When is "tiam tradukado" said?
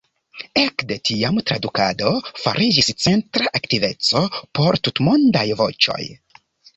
1.09-2.13